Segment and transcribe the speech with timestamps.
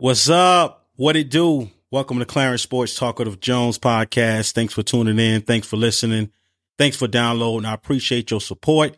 [0.00, 0.86] What's up?
[0.94, 1.72] What it do?
[1.90, 4.52] Welcome to Clarence Sports Talk of Jones podcast.
[4.52, 5.42] Thanks for tuning in.
[5.42, 6.30] Thanks for listening.
[6.78, 7.66] Thanks for downloading.
[7.66, 8.96] I appreciate your support.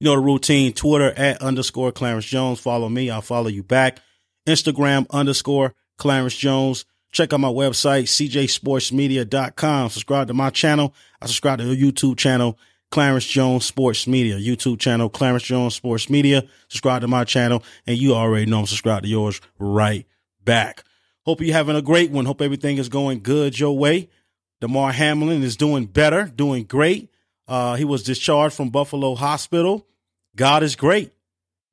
[0.00, 0.72] You know the routine.
[0.72, 2.58] Twitter at underscore Clarence Jones.
[2.58, 3.10] Follow me.
[3.10, 4.00] I'll follow you back.
[4.44, 6.84] Instagram underscore Clarence Jones.
[7.12, 9.88] Check out my website, cjsportsmedia.com.
[9.90, 10.96] Subscribe to my channel.
[11.22, 12.58] I subscribe to the YouTube channel,
[12.90, 14.36] Clarence Jones Sports Media.
[14.36, 16.42] YouTube channel, Clarence Jones Sports Media.
[16.66, 17.62] Subscribe to my channel.
[17.86, 20.08] And you already know I'm subscribed to yours right
[20.44, 20.84] back.
[21.24, 22.26] Hope you're having a great one.
[22.26, 24.10] Hope everything is going good your way.
[24.60, 27.10] Damar Hamlin is doing better, doing great.
[27.46, 29.86] Uh, he was discharged from Buffalo Hospital.
[30.36, 31.12] God is great.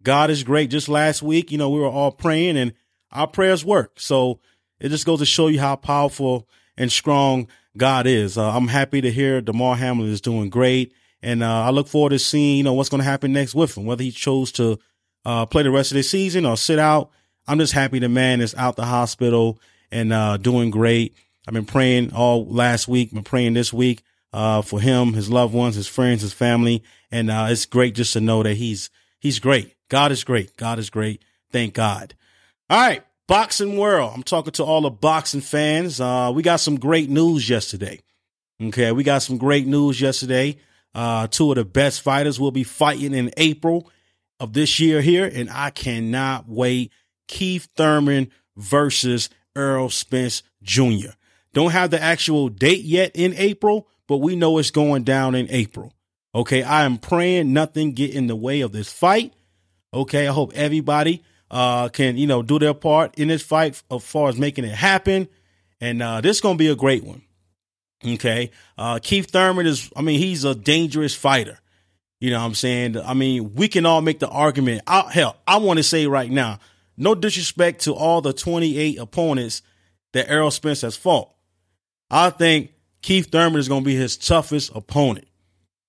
[0.04, 0.70] God is great.
[0.70, 2.74] Just last week, you know, we were all praying and
[3.12, 4.00] our prayers work.
[4.00, 4.40] So
[4.80, 8.38] it just goes to show you how powerful and strong God is.
[8.38, 10.94] Uh, I'm happy to hear Damar Hamlin is doing great.
[11.22, 13.78] And uh, I look forward to seeing, you know, what's going to happen next with
[13.78, 14.80] him, whether he chose to
[15.24, 17.12] uh, play the rest of the season or sit out.
[17.48, 19.60] I'm just happy the man is out the hospital
[19.92, 21.16] and uh, doing great.
[21.48, 25.54] I've been praying all last week, been praying this week uh, for him, his loved
[25.54, 26.84] ones, his friends, his family.
[27.12, 29.76] And uh, it's great just to know that he's he's great.
[29.90, 30.56] God is great.
[30.56, 31.24] God is great.
[31.52, 32.14] Thank God.
[32.70, 33.04] All right.
[33.28, 34.12] Boxing world.
[34.16, 36.00] I'm talking to all the boxing fans.
[36.00, 38.00] Uh, we got some great news yesterday.
[38.62, 38.92] Okay.
[38.92, 40.58] We got some great news yesterday.
[40.94, 43.90] Uh, two of the best fighters will be fighting in April
[44.40, 45.26] of this year here.
[45.26, 46.92] And I cannot wait.
[47.32, 51.12] Keith Thurman versus Errol Spence Jr.
[51.54, 55.48] Don't have the actual date yet in April, but we know it's going down in
[55.50, 55.94] April.
[56.36, 56.62] Okay.
[56.62, 59.34] I am praying nothing get in the way of this fight.
[59.94, 60.28] Okay.
[60.28, 64.30] I hope everybody uh, can, you know, do their part in this fight as far
[64.30, 65.28] as making it happen.
[65.80, 67.22] And uh, this is to be a great one.
[68.06, 68.52] Okay.
[68.78, 71.60] Uh, Keith Thurman is, I mean, he's a dangerous fighter.
[72.20, 72.98] You know what I'm saying?
[73.00, 74.84] I mean, we can all make the argument.
[74.86, 76.60] I, hell, I want to say right now,
[77.02, 79.64] no disrespect to all the 28 opponents
[80.14, 81.34] that Errol Spence has fought.
[82.12, 85.28] I think Keith Thurman is going to be his toughest opponent.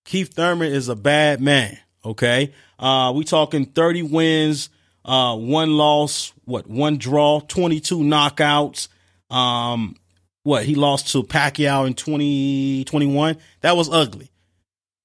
[0.06, 1.78] Keith Thurman is a bad man.
[2.02, 2.54] Okay.
[2.78, 4.70] Uh, we talking 30 wins,
[5.04, 8.88] uh, one loss, what, one draw, 22 knockouts.
[9.30, 9.96] Um,
[10.44, 13.36] what, he lost to Pacquiao in 2021.
[13.60, 14.30] That was ugly.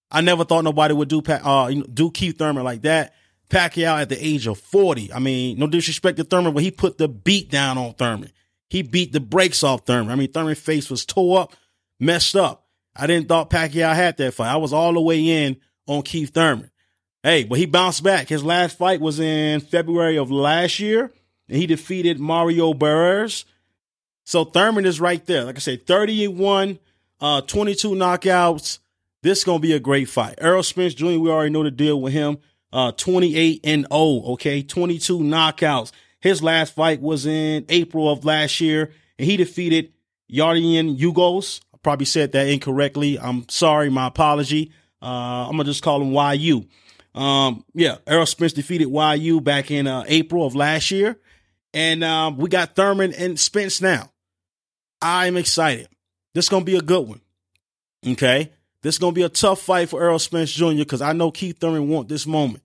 [0.10, 3.14] I never thought nobody would do, uh, do Keith Thurman like that.
[3.50, 5.14] Pacquiao at the age of 40.
[5.14, 8.32] I mean, no disrespect to Thurman, but he put the beat down on Thurman.
[8.70, 10.12] He beat the brakes off Thurman.
[10.12, 11.56] I mean, Thurman's face was tore up,
[12.00, 12.66] messed up.
[12.96, 14.52] I didn't thought Pacquiao had that fight.
[14.52, 16.72] I was all the way in on Keith Thurman.
[17.24, 18.28] Hey, but he bounced back.
[18.28, 21.12] His last fight was in February of last year,
[21.48, 23.46] and he defeated Mario Barrios.
[24.26, 25.46] So Thurman is right there.
[25.46, 26.80] Like I said, 31,
[27.22, 28.80] uh, 22 knockouts.
[29.24, 30.36] This is going to be a great fight.
[30.38, 32.38] Errol Spence Jr., we already know the deal with him.
[32.72, 34.62] Uh, 28 and 0, okay?
[34.62, 35.92] 22 knockouts.
[36.20, 39.94] His last fight was in April of last year, and he defeated
[40.32, 41.62] Yardian Ugas.
[41.74, 43.20] I probably said that incorrectly.
[43.20, 44.72] I'm sorry, my apology.
[45.02, 46.68] Uh, I'm gonna just call him YU.
[47.14, 51.18] Um, yeah, Errol Spence defeated YU back in uh, April of last year,
[51.74, 54.12] and um, we got Thurman and Spence now.
[55.02, 55.88] I'm excited.
[56.34, 57.22] This is gonna be a good one.
[58.06, 58.52] Okay,
[58.84, 60.78] this is gonna be a tough fight for Errol Spence Jr.
[60.78, 62.64] because I know Keith Thurman want this moment.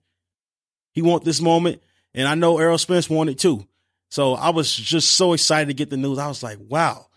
[0.93, 1.81] He want this moment,
[2.13, 3.67] and I know Errol Spence wanted too.
[4.09, 6.19] So I was just so excited to get the news.
[6.19, 7.07] I was like, wow.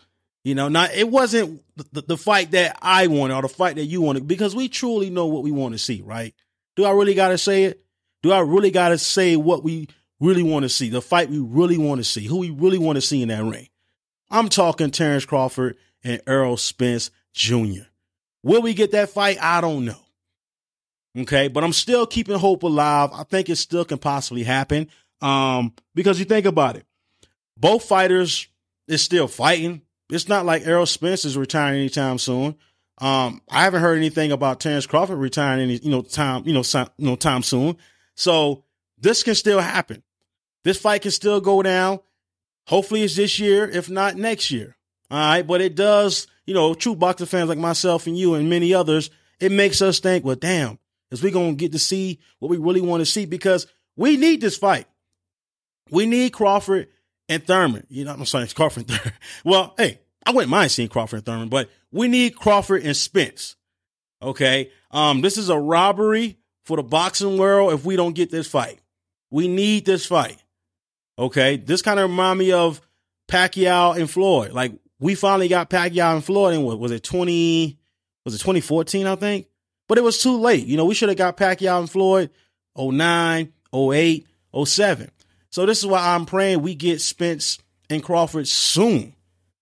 [0.43, 3.85] You know, not it wasn't the, the fight that I wanted or the fight that
[3.85, 6.33] you wanted because we truly know what we want to see, right?
[6.75, 7.83] Do I really got to say it?
[8.23, 10.89] Do I really got to say what we really want to see?
[10.89, 13.43] The fight we really want to see, who we really want to see in that
[13.43, 13.67] ring.
[14.29, 17.83] I'm talking Terrence Crawford and Errol Spence Jr.
[18.43, 19.37] Will we get that fight?
[19.41, 19.99] I don't know.
[21.17, 23.09] Okay, but I'm still keeping hope alive.
[23.13, 24.87] I think it still can possibly happen.
[25.21, 26.85] Um, because you think about it,
[27.57, 28.47] both fighters
[28.87, 29.81] is still fighting.
[30.09, 32.55] It's not like Errol Spence is retiring anytime soon.
[32.99, 36.63] Um, I haven't heard anything about Terrence Crawford retiring any, you know, time, you know,
[36.97, 37.77] you know, time soon.
[38.15, 38.63] So
[38.97, 40.03] this can still happen.
[40.63, 41.99] This fight can still go down.
[42.67, 44.75] Hopefully it's this year, if not next year.
[45.11, 45.45] All right.
[45.45, 49.11] But it does, you know, true boxing fans like myself and you and many others,
[49.39, 50.79] it makes us think, well, damn,
[51.11, 53.25] is we going to get to see what we really want to see?
[53.25, 54.87] Because we need this fight.
[55.91, 56.87] We need Crawford
[57.29, 57.85] and Thurman.
[57.89, 59.13] You know, I'm sorry, it's Crawford and Thurman.
[59.43, 63.55] Well, hey, I wouldn't mind seeing Crawford and Thurman, but we need Crawford and Spence.
[64.21, 64.71] Okay.
[64.91, 68.79] Um, this is a robbery for the boxing world if we don't get this fight.
[69.29, 70.41] We need this fight.
[71.19, 71.57] Okay.
[71.57, 72.81] This kind of remind me of
[73.27, 74.51] Pacquiao and Floyd.
[74.53, 77.77] Like we finally got Pacquiao and Floyd in what was it 20
[78.25, 79.47] was it 2014, I think?
[79.87, 80.65] But it was too late.
[80.65, 82.29] You know, we should have got Pacquiao and Floyd
[82.77, 84.27] 09, 08,
[84.65, 85.11] 07.
[85.49, 87.57] So this is why I'm praying we get Spence
[87.89, 89.13] and Crawford soon.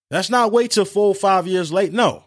[0.09, 1.93] Let's not wait till four or five years late.
[1.93, 2.23] No,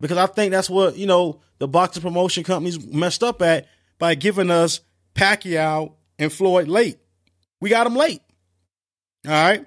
[0.00, 3.66] because I think that's what, you know, the boxing promotion companies messed up at
[3.98, 4.80] by giving us
[5.14, 6.98] Pacquiao and Floyd late.
[7.60, 8.22] We got them late.
[9.26, 9.66] All right.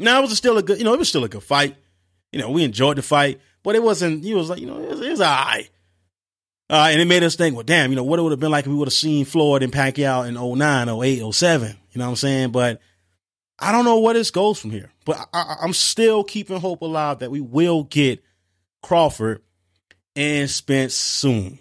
[0.00, 1.76] Now it was still a good, you know, it was still a good fight.
[2.32, 4.88] You know, we enjoyed the fight, but it wasn't, he was like, you know, it
[4.88, 5.68] was, it was all right.
[6.70, 8.52] Uh, and it made us think, well, damn, you know, what it would have been
[8.52, 11.76] like if we would have seen Floyd and Pacquiao in 09, 08, 07.
[11.90, 12.50] You know what I'm saying?
[12.50, 12.80] But
[13.58, 14.90] I don't know where this goes from here.
[15.04, 18.22] But I, I'm still keeping hope alive that we will get
[18.82, 19.42] Crawford
[20.14, 21.58] and Spence soon.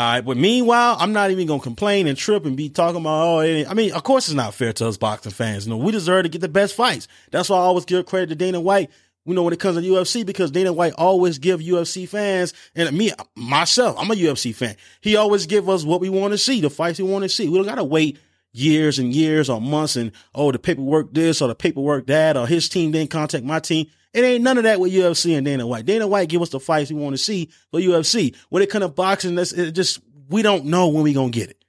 [0.00, 3.22] All right, but meanwhile, I'm not even gonna complain and trip and be talking about.
[3.22, 5.66] Oh, I mean, of course, it's not fair to us boxing fans.
[5.66, 7.06] You know, we deserve to get the best fights.
[7.30, 8.90] That's why I always give credit to Dana White.
[9.26, 12.96] You know, when it comes to UFC, because Dana White always give UFC fans and
[12.96, 14.74] me myself, I'm a UFC fan.
[15.02, 17.50] He always give us what we want to see, the fights we want to see.
[17.50, 18.18] We don't gotta wait
[18.54, 22.46] years and years or months and oh the paperwork this or the paperwork that or
[22.46, 23.86] his team didn't contact my team.
[24.12, 25.86] It ain't none of that with UFC and Dana White.
[25.86, 28.34] Dana White give us the fights we want to see for UFC.
[28.48, 31.50] When it comes to boxing, that's it just we don't know when we gonna get
[31.50, 31.64] it.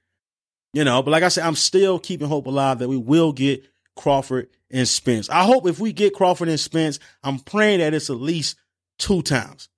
[0.72, 3.64] You know, but like I said, I'm still keeping hope alive that we will get
[3.94, 5.28] Crawford and Spence.
[5.28, 8.56] I hope if we get Crawford and Spence, I'm praying that it's at least
[8.98, 9.68] two times.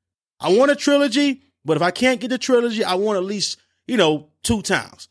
[0.40, 3.58] I want a trilogy, but if I can't get the trilogy, I want at least,
[3.88, 5.08] you know, two times.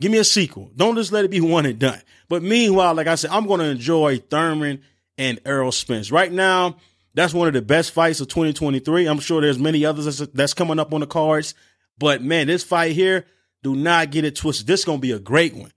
[0.00, 0.70] Give me a sequel.
[0.74, 2.00] Don't just let it be one and done.
[2.28, 4.82] But meanwhile, like I said, I'm going to enjoy Thurman
[5.18, 6.10] and Errol Spence.
[6.10, 6.76] Right now,
[7.14, 9.06] that's one of the best fights of 2023.
[9.06, 11.54] I'm sure there's many others that's coming up on the cards.
[11.98, 13.26] But man, this fight here,
[13.62, 14.66] do not get it twisted.
[14.66, 15.72] This is to be a great one.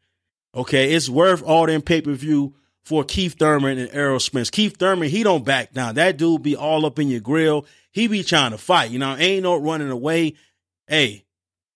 [0.55, 0.93] Okay.
[0.93, 4.49] It's worth all them pay per view for Keith Thurman and Errol Spence.
[4.49, 5.95] Keith Thurman, he don't back down.
[5.95, 7.65] That dude be all up in your grill.
[7.91, 8.91] He be trying to fight.
[8.91, 10.35] You know, ain't no running away.
[10.87, 11.25] Hey,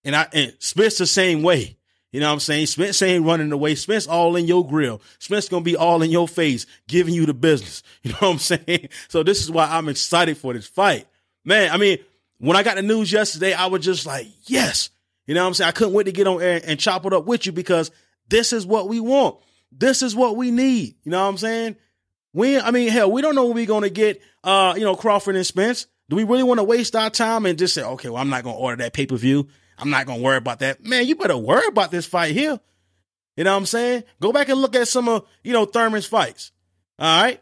[0.04, 1.78] and I and Spence the same way.
[2.12, 2.66] You know what I'm saying?
[2.66, 3.76] Spence ain't running away.
[3.76, 5.02] Spence all in your grill.
[5.20, 7.84] Spence gonna be all in your face, giving you the business.
[8.04, 8.90] You know what I'm saying?
[9.10, 11.08] So this is why I'm excited for this fight.
[11.46, 12.00] Man, I mean,
[12.40, 14.90] when I got the news yesterday, I was just like, yes.
[15.28, 15.68] You know what I'm saying?
[15.70, 17.92] I couldn't wait to get on air and chop it up with you because
[18.28, 19.38] this is what we want.
[19.72, 20.96] This is what we need.
[21.04, 21.76] You know what I'm saying?
[22.34, 25.36] We, I mean, hell, we don't know when we're gonna get, uh, you know, Crawford
[25.36, 25.86] and Spence.
[26.10, 28.44] Do we really want to waste our time and just say, okay, well, I'm not
[28.44, 29.48] gonna order that pay per view.
[29.82, 30.86] I'm not gonna worry about that.
[30.86, 32.60] Man, you better worry about this fight here.
[33.36, 34.04] You know what I'm saying?
[34.20, 36.52] Go back and look at some of, you know, Thurman's fights.
[37.00, 37.42] All right.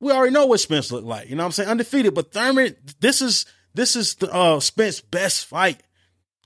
[0.00, 1.30] We already know what Spence looked like.
[1.30, 1.68] You know what I'm saying?
[1.68, 2.14] Undefeated.
[2.14, 5.82] But Thurman, this is this is uh Spence's best fight.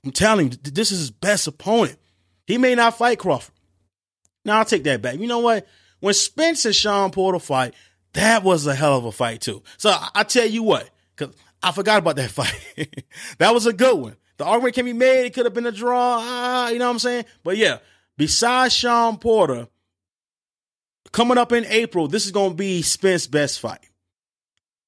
[0.03, 1.97] I'm telling you, this is his best opponent.
[2.45, 3.55] He may not fight Crawford.
[4.45, 5.17] Now I'll take that back.
[5.19, 5.67] You know what?
[5.99, 7.73] When Spence and Shawn Porter fight,
[8.13, 9.63] that was a hell of a fight too.
[9.77, 12.55] So I, I tell you what, because I forgot about that fight.
[13.37, 14.15] that was a good one.
[14.41, 15.27] The argument can be made.
[15.27, 16.17] It could have been a draw.
[16.19, 17.25] Ah, you know what I'm saying?
[17.43, 17.77] But yeah,
[18.17, 19.67] besides Shawn Porter,
[21.11, 23.87] coming up in April, this is going to be Spence's best fight.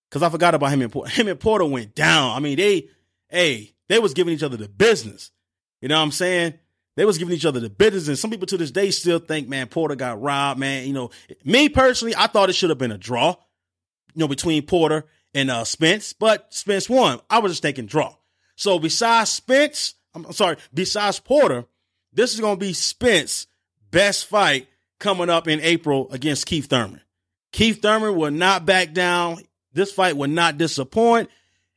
[0.10, 1.12] Because I forgot about him and Porter.
[1.14, 2.36] Him and Porter went down.
[2.36, 2.90] I mean, they,
[3.30, 5.30] hey, they was giving each other the business.
[5.82, 6.56] You know what I'm saying?
[6.96, 8.08] They was giving each other the business.
[8.08, 10.88] And some people to this day still think, man, Porter got robbed, man.
[10.88, 11.12] You know,
[11.46, 13.36] me personally, I thought it should have been a draw,
[14.16, 15.06] you know, between Porter
[15.36, 17.20] and uh, Spence, but Spence won.
[17.30, 18.16] I was just thinking draw.
[18.56, 21.66] So besides Spence, I'm sorry, besides Porter,
[22.12, 23.48] this is going to be Spence
[23.92, 24.68] best fight
[25.00, 27.02] coming up in April against Keith Thurman.
[27.52, 29.38] Keith Thurman will not back down.
[29.74, 31.30] This fight will not disappoint.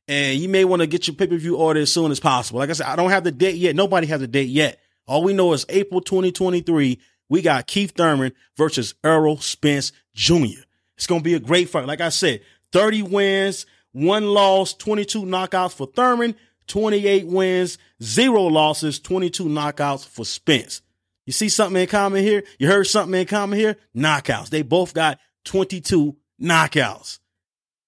[0.09, 2.61] And you may want to get your pay per view order as soon as possible.
[2.61, 3.75] Like I said, I don't have the date yet.
[3.75, 4.79] Nobody has a date yet.
[5.07, 6.99] All we know is April 2023.
[7.29, 10.63] We got Keith Thurman versus Errol Spence Jr.
[10.97, 11.87] It's going to be a great fight.
[11.87, 12.41] Like I said,
[12.73, 16.37] 30 wins, one loss, 22 knockouts for Thurman,
[16.69, 20.83] 28 wins, zero losses, 22 knockouts for Spence.
[21.27, 22.45] You see something in common here?
[22.59, 23.77] You heard something in common here?
[23.97, 24.49] Knockouts.
[24.49, 27.19] They both got 22 knockouts.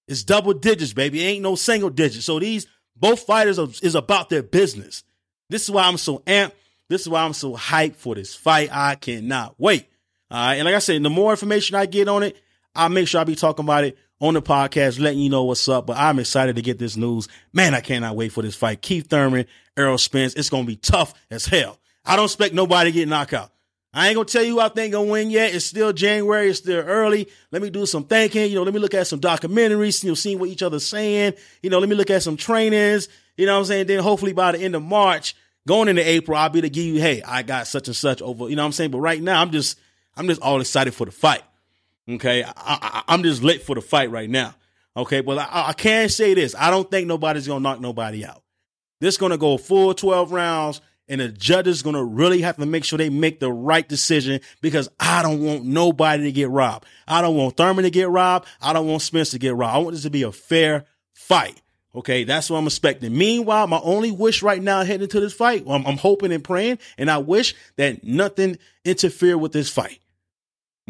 [0.07, 1.23] It's double digits, baby.
[1.23, 2.25] It ain't no single digits.
[2.25, 5.03] So these both fighters are, is about their business.
[5.49, 6.53] This is why I'm so amped.
[6.89, 8.69] This is why I'm so hyped for this fight.
[8.71, 9.87] I cannot wait.
[10.31, 10.55] All right.
[10.55, 12.35] And like I said, the more information I get on it,
[12.75, 15.67] I'll make sure I be talking about it on the podcast, letting you know what's
[15.69, 15.87] up.
[15.87, 17.27] But I'm excited to get this news.
[17.53, 18.81] Man, I cannot wait for this fight.
[18.81, 19.45] Keith Thurman,
[19.77, 20.33] Errol Spence.
[20.33, 21.79] It's going to be tough as hell.
[22.05, 23.51] I don't expect nobody to get knocked out.
[23.91, 25.55] I ain't gonna tell you I think gonna win yet.
[25.55, 26.49] It's still January.
[26.49, 27.27] It's still early.
[27.51, 28.49] Let me do some thinking.
[28.49, 30.03] You know, let me look at some documentaries.
[30.03, 31.33] You know, seeing what each other's saying.
[31.63, 33.09] You know, let me look at some trainings.
[33.35, 33.87] You know what I'm saying?
[33.87, 35.35] Then hopefully by the end of March,
[35.67, 38.47] going into April, I'll be to give you, hey, I got such and such over.
[38.47, 38.91] You know what I'm saying?
[38.91, 39.79] But right now, I'm just,
[40.15, 41.41] I'm just all excited for the fight.
[42.09, 44.55] Okay, I, am just lit for the fight right now.
[44.97, 48.41] Okay, but I, I can say this: I don't think nobody's gonna knock nobody out.
[48.99, 50.81] This gonna go full 12 rounds.
[51.07, 53.87] and the judge is going to really have to make sure they make the right
[53.87, 56.85] decision because I don't want nobody to get robbed.
[57.07, 58.47] I don't want Thurman to get robbed.
[58.61, 59.75] I don't want Spence to get robbed.
[59.75, 61.61] I want this to be a fair fight.
[61.95, 63.17] Okay, that's what I'm expecting.
[63.17, 66.77] Meanwhile, my only wish right now heading into this fight, I'm, I'm hoping and praying,
[66.99, 69.99] and I wish that nothing interfere with this fight.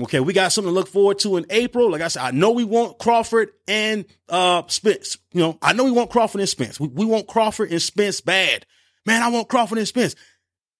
[0.01, 1.91] Okay, we got something to look forward to in April.
[1.91, 5.17] Like I said, I know we want Crawford and uh Spence.
[5.33, 6.79] You know, I know we want Crawford and Spence.
[6.79, 8.65] We, we want Crawford and Spence bad.
[9.05, 10.15] Man, I want Crawford and Spence.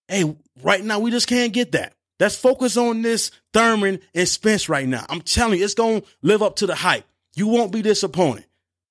[0.07, 1.93] Hey, right now we just can't get that.
[2.19, 5.05] Let's focus on this Thurman and Spence right now.
[5.09, 7.05] I'm telling you, it's gonna live up to the hype.
[7.35, 8.45] You won't be disappointed.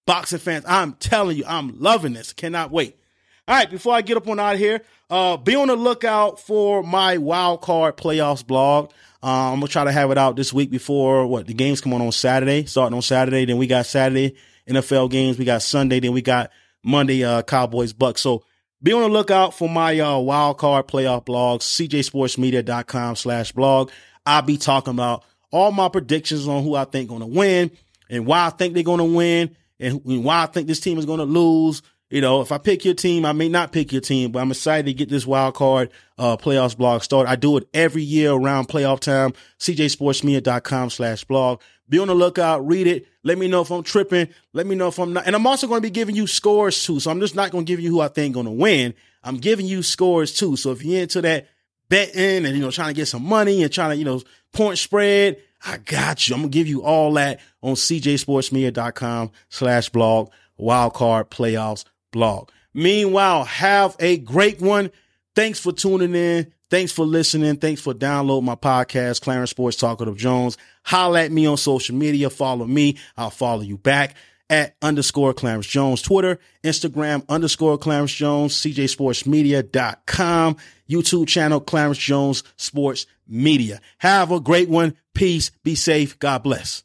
[0.07, 2.33] Boxing fans, I'm telling you, I'm loving this.
[2.33, 2.99] Cannot wait.
[3.49, 6.39] All right, before I get up on out of here, uh, be on the lookout
[6.39, 8.91] for my wild card playoffs blog.
[9.23, 11.95] Uh, I'm gonna try to have it out this week before what the games come
[11.95, 13.47] on on Saturday, starting on Saturday.
[13.47, 14.37] Then we got Saturday
[14.69, 15.39] NFL games.
[15.39, 15.99] We got Sunday.
[15.99, 16.51] Then we got
[16.85, 18.21] Monday uh, Cowboys Bucks.
[18.21, 18.45] So
[18.83, 23.91] be on the lookout for my uh, wild card playoff blog, cjsportsmedia.com slash blog.
[24.27, 27.71] I'll be talking about all my predictions on who I think going to win
[28.11, 31.07] and why I think they're going to win and why I think this team is
[31.07, 34.01] going to lose you know, if I pick your team, I may not pick your
[34.01, 37.31] team, but I'm excited to get this wild card uh, playoffs blog started.
[37.31, 39.35] I do it every year around playoff time.
[39.59, 41.61] CJSportsMedia.com slash blog.
[41.89, 43.07] Be on the lookout, read it.
[43.25, 44.29] Let me know if I'm tripping.
[44.53, 45.27] Let me know if I'm not.
[45.27, 47.01] And I'm also going to be giving you scores too.
[47.01, 48.95] So I'm just not going to give you who I think going to win.
[49.23, 50.57] I'm giving you scores too.
[50.57, 51.49] So if you're into that
[51.89, 54.23] betting and, you know, trying to get some money and trying to, you know,
[54.53, 56.35] point spread, I got you.
[56.35, 62.51] I'm going to give you all that on CJSportsMedia.com slash blog, wild card playoffs blog.
[62.75, 64.91] Meanwhile, have a great one.
[65.35, 66.53] Thanks for tuning in.
[66.71, 67.57] Thanks for listening.
[67.57, 70.59] Thanks for downloading my podcast, Clarence Sports Talk with Jones.
[70.85, 72.29] Holla at me on social media.
[72.29, 72.99] Follow me.
[73.17, 74.15] I'll follow you back
[74.51, 80.57] at underscore Clarence Jones, Twitter, Instagram, underscore Clarence Jones, cjsportsmedia.com,
[80.89, 83.81] YouTube channel, Clarence Jones Sports Media.
[83.99, 84.95] Have a great one.
[85.15, 85.51] Peace.
[85.65, 86.19] Be safe.
[86.19, 86.85] God bless.